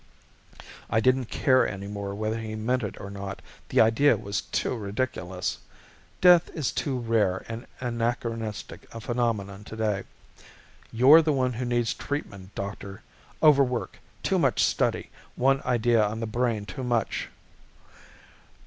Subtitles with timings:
[0.89, 4.75] I didn't care any more whether he meant it or not; the idea was too
[4.75, 5.59] ridiculous.
[6.21, 10.05] Death is too rare and anachronistic a phenomenon today.
[10.91, 13.03] "You're the one who needs treatment, Doctor.
[13.43, 17.27] Overwork, too much study, one idea on the brain too much."